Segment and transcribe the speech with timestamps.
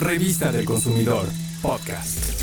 [0.00, 1.26] Revista del Consumidor,
[1.60, 2.40] podcast.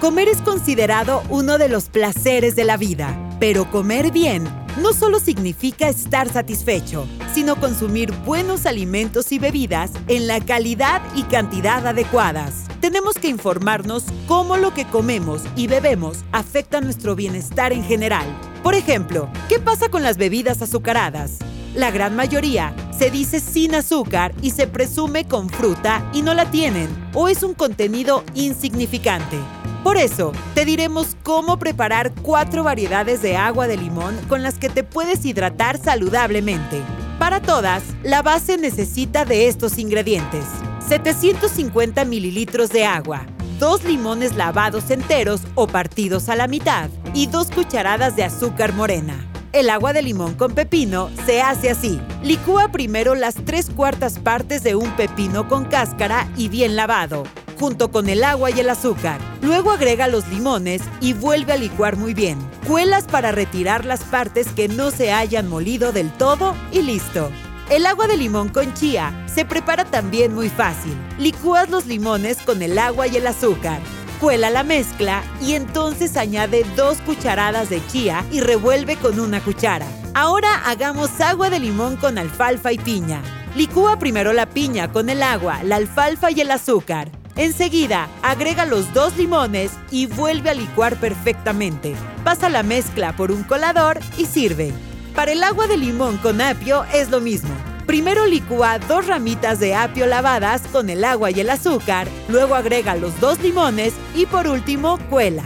[0.00, 4.48] Comer es considerado uno de los placeres de la vida, pero comer bien
[4.82, 11.22] no solo significa estar satisfecho, sino consumir buenos alimentos y bebidas en la calidad y
[11.22, 12.64] cantidad adecuadas.
[12.80, 18.26] Tenemos que informarnos cómo lo que comemos y bebemos afecta nuestro bienestar en general.
[18.64, 21.38] Por ejemplo, ¿qué pasa con las bebidas azucaradas?
[21.76, 26.50] La gran mayoría se dice sin azúcar y se presume con fruta y no la
[26.50, 29.38] tienen, o es un contenido insignificante.
[29.84, 34.68] Por eso, te diremos cómo preparar cuatro variedades de agua de limón con las que
[34.68, 36.82] te puedes hidratar saludablemente.
[37.20, 40.44] Para todas, la base necesita de estos ingredientes.
[40.88, 43.26] 750 mililitros de agua,
[43.60, 49.24] dos limones lavados enteros o partidos a la mitad y dos cucharadas de azúcar morena.
[49.52, 51.98] El agua de limón con pepino se hace así.
[52.22, 57.24] Licúa primero las tres cuartas partes de un pepino con cáscara y bien lavado
[57.58, 59.20] junto con el agua y el azúcar.
[59.42, 62.38] Luego agrega los limones y vuelve a licuar muy bien.
[62.66, 67.30] Cuelas para retirar las partes que no se hayan molido del todo y listo.
[67.70, 70.96] El agua de limón con chía se prepara también muy fácil.
[71.18, 73.80] Licúas los limones con el agua y el azúcar.
[74.20, 79.86] Cuela la mezcla y entonces añade dos cucharadas de chía y revuelve con una cuchara.
[80.18, 83.22] Ahora hagamos agua de limón con alfalfa y piña.
[83.54, 87.08] Licúa primero la piña con el agua, la alfalfa y el azúcar.
[87.36, 91.94] Enseguida, agrega los dos limones y vuelve a licuar perfectamente.
[92.24, 94.72] Pasa la mezcla por un colador y sirve.
[95.14, 97.54] Para el agua de limón con apio es lo mismo.
[97.86, 102.96] Primero licúa dos ramitas de apio lavadas con el agua y el azúcar, luego agrega
[102.96, 105.44] los dos limones y por último cuela.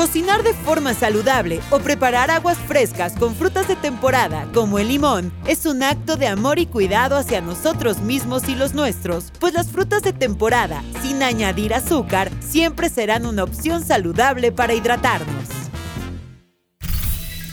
[0.00, 5.30] Cocinar de forma saludable o preparar aguas frescas con frutas de temporada como el limón
[5.46, 9.68] es un acto de amor y cuidado hacia nosotros mismos y los nuestros, pues las
[9.68, 15.44] frutas de temporada, sin añadir azúcar, siempre serán una opción saludable para hidratarnos.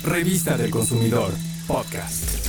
[0.05, 1.33] Revista del Consumidor,
[1.67, 2.46] podcast.